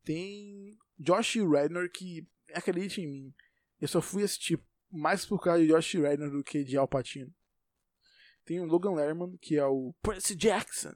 tem 0.03 0.77
Josh 0.97 1.35
Rednor, 1.35 1.89
que 1.89 2.27
acredite 2.53 3.01
em 3.01 3.07
mim, 3.07 3.33
eu 3.79 3.87
só 3.87 4.01
fui 4.01 4.23
assistir 4.23 4.59
mais 4.91 5.25
por 5.25 5.41
causa 5.41 5.61
de 5.61 5.69
Josh 5.69 5.93
Rednor 5.93 6.31
do 6.31 6.43
que 6.43 6.63
de 6.63 6.77
Al 6.77 6.87
Pacino. 6.87 7.33
Tem 8.43 8.59
o 8.59 8.65
Logan 8.65 8.93
Lerman, 8.93 9.37
que 9.37 9.57
é 9.57 9.65
o 9.65 9.93
Percy 10.01 10.35
Jackson. 10.35 10.93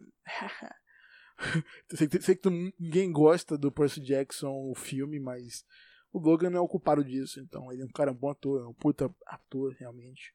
sei, 1.94 2.10
sei, 2.20 2.36
que 2.36 2.50
ninguém 2.50 3.12
gosta 3.12 3.58
do 3.58 3.72
Percy 3.72 4.02
Jackson, 4.02 4.50
o 4.50 4.74
filme, 4.74 5.20
mas 5.20 5.64
o 6.12 6.20
Logan 6.20 6.52
é 6.56 6.60
o 6.60 6.68
culpado 6.68 7.04
disso. 7.04 7.40
Então, 7.40 7.72
ele 7.72 7.84
é 7.84 7.86
um 7.86 7.92
cara 7.92 8.12
um 8.12 8.16
bom 8.16 8.32
ator, 8.32 8.62
é 8.62 8.68
um 8.68 8.74
puta 8.74 9.14
ator, 9.28 9.76
realmente. 9.78 10.34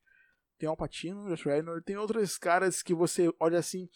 Tem 0.56 0.68
Al 0.68 0.76
Pacino, 0.76 1.28
Josh 1.28 1.44
Rednor, 1.44 1.82
tem 1.82 1.96
outros 1.96 2.38
caras 2.38 2.82
que 2.82 2.94
você 2.94 3.32
olha 3.40 3.58
assim. 3.58 3.88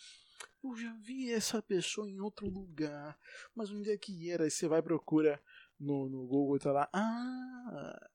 Eu 0.64 0.76
já 0.76 0.92
vi 0.95 1.33
essa 1.33 1.61
pessoa 1.61 2.09
em 2.09 2.21
outro 2.21 2.49
lugar, 2.49 3.19
mas 3.54 3.71
onde 3.71 3.90
é 3.90 3.97
que 3.97 4.31
era? 4.31 4.45
Aí 4.45 4.50
você 4.50 4.69
vai 4.69 4.81
procura 4.81 5.42
no, 5.78 6.09
no 6.09 6.26
Google 6.26 6.57
e 6.57 6.61
tá 6.61 6.73
lá. 6.73 6.88
Ah! 6.92 8.11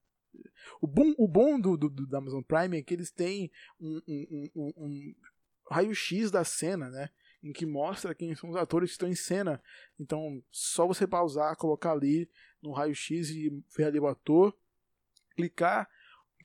O 0.82 0.88
bom, 0.88 1.14
o 1.18 1.28
bom 1.28 1.60
do, 1.60 1.76
do, 1.76 1.90
do 1.90 2.18
Amazon 2.18 2.42
Prime 2.42 2.78
é 2.78 2.84
que 2.84 2.94
eles 2.94 3.12
têm 3.12 3.52
um, 3.80 4.02
um, 4.08 4.50
um, 4.56 4.74
um 4.78 5.16
raio-x 5.70 6.32
da 6.32 6.44
cena, 6.44 6.90
né? 6.90 7.10
Em 7.44 7.52
que 7.52 7.66
mostra 7.66 8.16
quem 8.16 8.34
são 8.36 8.50
os 8.50 8.56
atores 8.56 8.90
que 8.90 8.94
estão 8.94 9.10
em 9.10 9.16
cena. 9.16 9.62
Então, 10.00 10.44
só 10.52 10.86
você 10.88 11.08
pausar, 11.08 11.56
colocar 11.56 11.92
ali 11.92 12.30
no 12.62 12.72
raio-x 12.72 13.30
e 13.30 13.64
ver 13.76 13.86
ali 13.86 14.00
o 14.00 14.08
ator, 14.08 14.56
clicar 15.36 15.90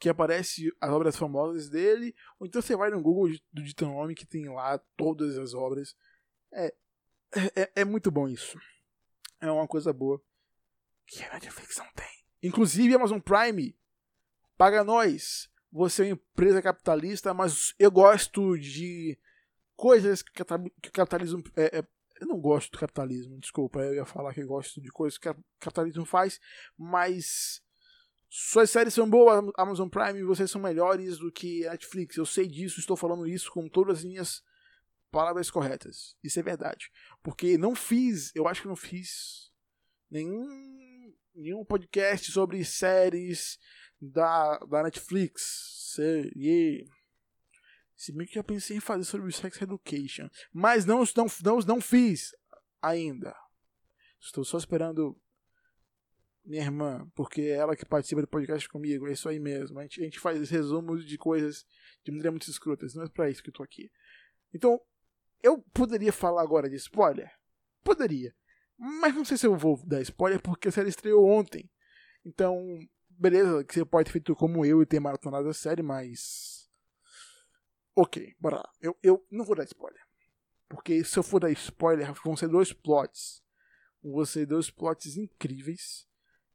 que 0.03 0.09
aparece 0.09 0.75
as 0.81 0.91
obras 0.91 1.17
famosas 1.17 1.69
dele, 1.69 2.13
ou 2.37 2.45
então 2.45 2.61
você 2.61 2.75
vai 2.75 2.91
no 2.91 3.01
Google 3.01 3.39
do 3.53 3.63
Ditanome 3.63 4.17
que 4.17 4.27
tem 4.27 4.49
lá 4.49 4.77
todas 4.97 5.39
as 5.39 5.55
obras. 5.55 5.95
É, 6.51 6.75
é, 7.55 7.73
é 7.77 7.85
muito 7.85 8.11
bom 8.11 8.29
isso. 8.29 8.59
É 9.41 9.49
uma 9.49 9.69
coisa 9.69 9.93
boa 9.93 10.21
que 11.07 11.23
a 11.23 11.33
Netflix 11.35 11.77
não 11.77 11.87
tem. 11.95 12.09
Inclusive, 12.43 12.97
Amazon 12.97 13.21
Prime 13.21 13.79
paga 14.57 14.83
nós. 14.83 15.49
Você 15.71 16.03
é 16.03 16.07
uma 16.07 16.15
empresa 16.15 16.61
capitalista, 16.61 17.33
mas 17.33 17.73
eu 17.79 17.93
gosto 17.93 18.59
de 18.59 19.17
coisas 19.77 20.21
que 20.21 20.43
o 20.43 20.93
capitalismo. 20.93 21.45
É, 21.55 21.79
é, 21.79 21.87
eu 22.21 22.27
não 22.27 22.41
gosto 22.41 22.73
do 22.73 22.79
capitalismo, 22.79 23.39
desculpa. 23.39 23.79
Eu 23.79 23.95
ia 23.95 24.05
falar 24.05 24.35
que 24.35 24.41
eu 24.41 24.49
gosto 24.49 24.81
de 24.81 24.91
coisas 24.91 25.17
que 25.17 25.29
o 25.29 25.45
capitalismo 25.61 26.05
faz, 26.05 26.41
mas 26.77 27.63
suas 28.35 28.71
séries 28.71 28.95
são 28.95 29.11
boas, 29.11 29.45
Amazon 29.59 29.91
Prime, 29.91 30.23
vocês 30.23 30.51
são 30.51 30.59
melhores 30.59 31.19
do 31.19 31.31
que 31.31 31.69
Netflix. 31.69 32.17
Eu 32.17 32.25
sei 32.25 32.49
disso, 32.49 32.81
estou 32.81 32.97
falando 32.97 33.29
isso 33.29 33.53
com 33.53 33.69
todas 33.69 33.99
as 33.99 34.05
minhas 34.05 34.43
palavras 35.11 35.51
corretas. 35.51 36.17
Isso 36.25 36.41
é 36.41 36.43
verdade. 36.43 36.91
Porque 37.23 37.59
não 37.59 37.75
fiz, 37.75 38.35
eu 38.35 38.49
acho 38.49 38.63
que 38.63 38.69
não 38.69 38.75
fiz 38.75 39.53
nenhum, 40.11 41.15
nenhum 41.35 41.63
podcast 41.63 42.33
sobre 42.33 42.65
séries 42.65 43.59
da, 44.01 44.57
da 44.61 44.83
Netflix. 44.83 45.93
Se, 45.95 46.33
bem 48.15 48.27
que 48.27 48.37
já 48.37 48.43
pensei 48.43 48.79
em 48.79 48.81
fazer 48.81 49.05
sobre 49.05 49.31
Sex 49.31 49.61
Education. 49.61 50.31
Mas 50.51 50.87
não, 50.87 51.05
não, 51.15 51.27
não, 51.45 51.59
não 51.59 51.81
fiz 51.83 52.35
ainda. 52.81 53.37
Estou 54.19 54.43
só 54.43 54.57
esperando 54.57 55.21
minha 56.45 56.63
irmã, 56.63 57.09
porque 57.15 57.43
é 57.43 57.57
ela 57.57 57.77
que 57.77 57.85
participa 57.85 58.21
do 58.21 58.29
podcast 58.29 58.69
comigo, 58.69 59.07
é 59.07 59.13
isso 59.13 59.29
aí 59.29 59.39
mesmo. 59.39 59.79
A 59.79 59.83
gente, 59.83 60.01
a 60.01 60.05
gente 60.05 60.21
faz 60.21 60.51
resumos 60.51 61.05
de 61.07 61.17
coisas 61.17 61.65
de 62.05 62.11
maneira 62.11 62.31
muito 62.31 62.51
escrotas, 62.51 62.95
não 62.95 63.05
é 63.05 63.09
pra 63.09 63.31
isso 63.31 63.43
que 63.43 63.51
eu 63.51 63.55
tô 63.55 63.63
aqui. 63.63 63.91
Então, 64.53 64.81
eu 65.43 65.63
poderia 65.73 66.13
falar 66.13 66.43
agora 66.43 66.69
de 66.69 66.77
spoiler? 66.77 67.31
Poderia. 67.85 68.35
Mas 68.79 69.15
não 69.15 69.25
sei 69.25 69.37
se 69.37 69.47
eu 69.47 69.57
vou 69.57 69.81
dar 69.87 70.01
spoiler 70.01 70.41
porque 70.41 70.69
a 70.69 70.73
série 70.73 70.89
estreou 70.89 71.25
ontem. 71.25 71.71
Então, 72.25 72.61
beleza, 73.09 73.65
que 73.65 73.75
você 73.75 73.85
pode 73.85 74.07
ter 74.07 74.13
feito 74.13 74.35
como 74.35 74.65
eu 74.65 74.83
e 74.83 74.87
ter 74.87 75.01
maratonado 75.01 75.49
a 75.49 75.55
série, 75.55 75.83
mas. 75.83 76.69
Ok, 77.95 78.35
bora 78.41 78.57
lá. 78.57 78.73
Eu, 78.81 78.97
eu 79.03 79.25
não 79.31 79.45
vou 79.45 79.55
dar 79.55 79.65
spoiler. 79.65 80.01
Porque 80.69 81.05
se 81.05 81.19
eu 81.19 81.23
for 81.23 81.41
dar 81.41 81.51
spoiler, 81.51 82.13
vão 82.25 82.37
ser 82.37 82.49
dois 82.49 82.73
plots. 82.73 83.43
Vão 84.03 84.25
ser 84.25 84.47
dois 84.47 84.71
plots 84.71 85.17
incríveis 85.17 86.09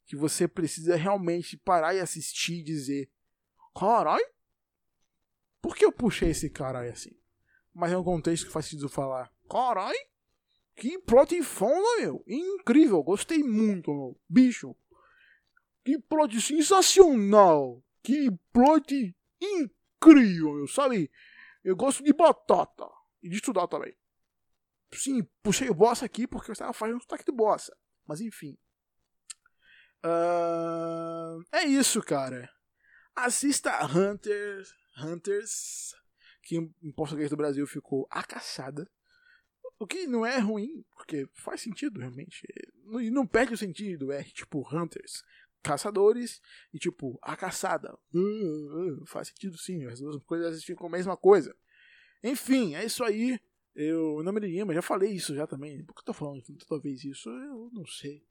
que 0.08 0.16
você 0.16 0.48
precisa 0.48 0.96
realmente 0.96 1.58
parar 1.58 1.94
e 1.94 2.00
assistir 2.00 2.62
e 2.62 2.64
dizer: 2.64 3.12
Carai, 3.78 4.24
por 5.62 5.76
que 5.76 5.86
eu 5.86 5.92
puxei 5.92 6.30
esse 6.30 6.50
carai 6.50 6.90
assim? 6.90 7.16
Mas 7.74 7.92
é 7.92 7.98
um 7.98 8.04
contexto 8.04 8.48
que 8.48 8.52
faz 8.52 8.66
sentido 8.66 8.88
falar: 8.88 9.32
Carai, 9.50 9.96
que 10.76 10.98
plot 11.00 11.44
foda, 11.44 12.02
meu! 12.02 12.24
Incrível, 12.26 13.04
gostei 13.04 13.44
muito, 13.44 13.94
meu. 13.94 14.20
Bicho, 14.30 14.76
que 15.84 16.00
plot 16.00 16.40
sensacional! 16.40 17.84
Que 18.02 18.32
plot 18.54 19.14
incrível, 19.42 20.54
meu, 20.54 20.68
sabe? 20.68 21.12
Eu 21.62 21.76
gosto 21.76 22.02
de 22.02 22.14
batata 22.14 22.90
e 23.22 23.28
de 23.28 23.36
estudar 23.36 23.68
também. 23.68 23.94
Sim, 24.94 25.22
puxei 25.44 25.70
o 25.70 25.74
boss 25.74 26.02
aqui 26.02 26.26
porque 26.26 26.50
eu 26.50 26.54
estava 26.54 26.72
fazendo 26.72 26.96
um 26.96 27.02
sotaque 27.02 27.26
de 27.26 27.32
bossa. 27.34 27.76
Mas 28.06 28.22
enfim. 28.22 28.58
Uh, 30.04 31.44
é 31.52 31.66
isso, 31.66 32.02
cara. 32.02 32.50
Assista 33.16 33.84
Hunters, 33.86 34.74
Hunters, 34.98 35.96
que 36.44 36.56
em 36.56 36.92
português 36.92 37.30
do 37.30 37.38
Brasil 37.38 37.66
ficou 37.66 38.08
A 38.12 38.24
Caçada. 38.24 38.90
O 39.80 39.86
que 39.86 40.08
não 40.08 40.26
é 40.26 40.40
ruim, 40.40 40.84
porque 40.92 41.28
faz 41.34 41.62
sentido 41.62 42.00
realmente. 42.00 42.42
E 43.00 43.12
não 43.12 43.28
perde 43.28 43.54
o 43.54 43.58
sentido, 43.58 44.12
é 44.12 44.24
tipo 44.24 44.68
Hunters, 44.72 45.24
caçadores, 45.62 46.42
e 46.74 46.80
tipo 46.80 47.18
A 47.22 47.36
Caçada. 47.36 47.98
Uh, 48.14 49.02
uh, 49.02 49.06
faz 49.06 49.30
sentido 49.30 49.58
sim, 49.58 49.86
as 49.86 50.00
duas 50.00 50.24
coisas 50.24 50.64
ficam 50.64 50.88
a 50.88 50.92
mesma 50.92 51.18
coisa. 51.18 51.56
Enfim, 52.24 52.76
é 52.76 52.86
isso 52.86 53.04
aí. 53.04 53.40
Eu 53.76 54.24
não 54.24 54.34
me 54.34 54.40
lembro, 54.40 54.74
já 54.74 54.82
falei 54.82 55.12
isso 55.12 55.36
já 55.36 55.46
também. 55.46 55.84
Por 55.84 55.94
que 55.94 56.02
eu 56.02 56.06
tô 56.06 56.14
falando 56.14 56.44
toda 56.68 56.82
vez 56.82 57.04
isso? 57.04 57.30
Eu 57.30 57.70
não 57.72 57.86
sei 57.86 58.24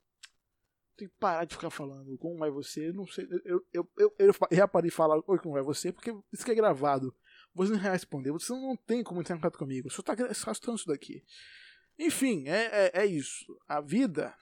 tem 0.97 1.09
que 1.09 1.15
parar 1.19 1.45
de 1.45 1.55
ficar 1.55 1.71
falando 1.71 2.17
como 2.19 2.39
vai 2.39 2.51
você. 2.51 2.93
Não 2.93 3.07
sei. 3.07 3.29
Eu, 3.45 3.65
eu, 3.73 3.91
eu, 3.99 4.15
eu, 4.19 4.35
já 4.51 4.67
parei 4.67 4.91
de 4.91 4.97
falar 4.97 5.21
oi, 5.27 5.39
como 5.39 5.55
vai 5.55 5.63
você, 5.63 5.93
porque 5.93 6.11
isso 6.33 6.45
que 6.45 6.51
é 6.51 6.55
gravado. 6.55 7.15
Você 7.55 7.73
não 7.73 7.79
responder, 7.79 8.33
você 8.33 8.53
não 8.53 8.77
tem 8.77 9.03
como 9.03 9.21
entrar 9.21 9.35
em 9.37 9.39
contato 9.39 9.59
comigo. 9.59 9.91
Só 9.91 10.03
tá 10.03 10.15
gastando 10.15 10.77
isso 10.77 10.87
daqui. 10.87 11.25
Enfim, 11.99 12.49
é, 12.49 12.87
é, 12.87 13.03
é 13.03 13.07
isso. 13.07 13.59
A 13.67 13.81
vida. 13.81 14.35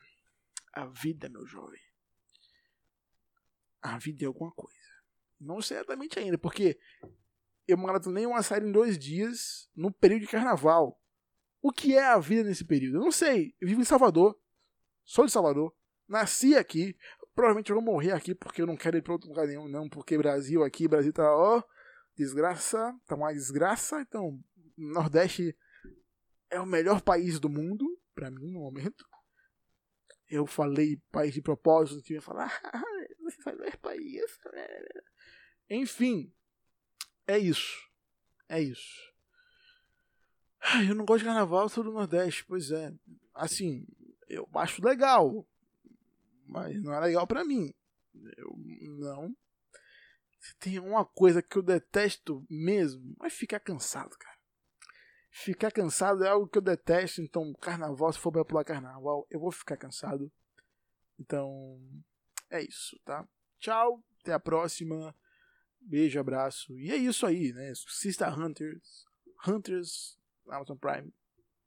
A 0.73 0.87
vida, 0.87 1.29
meu 1.29 1.47
jovem. 1.47 1.81
A 3.81 3.99
vida 3.99 4.25
é 4.25 4.27
alguma 4.27 4.51
coisa. 4.53 4.79
Não 5.41 5.61
sei 5.61 5.77
exatamente 5.77 6.19
ainda, 6.19 6.39
porque 6.39 6.79
eu 7.69 7.77
maratonei 7.77 8.27
uma 8.27 8.43
série 8.43 8.67
em 8.67 8.73
dois 8.73 8.99
dias 8.99 9.71
no 9.77 9.93
período 9.93 10.23
de 10.23 10.29
carnaval. 10.29 11.01
O 11.63 11.71
que 11.71 11.97
é 11.97 12.05
a 12.05 12.19
vida 12.19 12.49
nesse 12.49 12.65
período? 12.65 12.99
Eu 12.99 13.05
não 13.05 13.13
sei. 13.13 13.55
Eu 13.61 13.69
vivo 13.69 13.81
em 13.81 13.85
Salvador. 13.85 14.39
Sou 15.05 15.25
de 15.25 15.33
Salvador. 15.33 15.75
Nasci 16.09 16.55
aqui. 16.55 16.97
Provavelmente 17.35 17.71
eu 17.71 17.77
vou 17.77 17.85
morrer 17.85 18.13
aqui 18.13 18.35
porque 18.35 18.63
eu 18.63 18.67
não 18.67 18.77
quero 18.77 18.97
ir 18.97 19.03
para 19.03 19.13
outro 19.13 19.29
lugar 19.29 19.47
nenhum, 19.47 19.69
não. 19.69 19.89
Porque 19.89 20.17
Brasil 20.17 20.63
aqui, 20.63 20.87
Brasil 20.87 21.13
tá, 21.13 21.25
ó, 21.35 21.63
desgraça, 22.17 22.95
tá 23.07 23.15
uma 23.15 23.33
desgraça. 23.33 24.01
Então, 24.01 24.39
Nordeste 24.77 25.57
é 26.51 26.61
o 26.61 26.67
melhor 26.67 27.01
país 27.03 27.41
do 27.41 27.49
mundo, 27.49 27.87
para 28.15 28.31
mim, 28.31 28.51
no 28.53 28.61
momento. 28.61 29.05
Eu 30.31 30.47
falei 30.47 31.01
país 31.11 31.35
de 31.35 31.43
propósito, 31.43 32.03
que 32.03 32.15
ia 32.15 32.23
falar, 32.23 32.61
ah, 32.65 32.83
você 33.23 33.43
vai 33.43 33.57
ver 33.57 33.77
país. 33.79 34.23
Enfim, 35.69 36.33
é 37.27 37.39
isso. 37.39 37.83
É 38.49 38.61
isso. 38.61 39.13
Eu 40.89 40.95
não 40.95 41.05
gosto 41.05 41.21
de 41.21 41.27
carnaval, 41.27 41.69
sou 41.69 41.85
do 41.85 41.93
Nordeste, 41.93 42.45
pois 42.47 42.71
é. 42.71 42.93
Assim, 43.35 43.87
eu 44.29 44.49
acho 44.55 44.85
legal 44.85 45.47
mas 46.55 46.81
não 46.81 46.95
é 46.95 47.01
legal 47.01 47.27
para 47.27 47.45
mim. 47.45 47.75
Eu 48.37 48.55
não. 49.01 49.35
Se 50.41 50.57
tem 50.59 50.79
uma 50.79 51.05
coisa 51.05 51.43
que 51.43 51.59
eu 51.59 51.63
detesto 51.63 52.47
mesmo, 52.49 53.17
é 53.25 53.29
ficar 53.29 53.59
cansado, 53.59 54.17
cara. 54.17 54.39
Ficar 55.33 55.73
cansado 55.73 56.23
é 56.23 56.29
algo 56.29 56.47
que 56.47 56.59
eu 56.59 56.63
detesto, 56.63 57.21
então 57.21 57.53
carnaval, 57.61 58.13
se 58.13 58.21
for 58.21 58.31
pra 58.31 58.45
pular 58.45 58.63
carnaval, 58.63 59.27
eu 59.31 59.41
vou 59.41 59.51
ficar 59.51 59.77
cansado. 59.77 60.31
Então, 61.19 61.81
é 62.51 62.63
isso, 62.63 62.97
tá? 63.05 63.27
Tchau, 63.59 64.01
até 64.21 64.33
a 64.33 64.39
próxima. 64.39 65.13
Beijo, 65.81 66.21
abraço. 66.21 66.79
E 66.79 66.93
é 66.93 66.97
isso 66.97 67.27
aí, 67.27 67.53
né? 67.53 67.71
Assista 67.71 68.31
Hunters. 68.31 69.05
Hunters, 69.47 70.19
Amazon 70.49 70.77
Prime. 70.77 71.13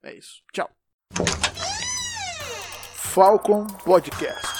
É 0.01 0.13
isso. 0.15 0.41
Tchau. 0.53 0.69
Falcon 2.95 3.67
Podcast. 3.83 4.56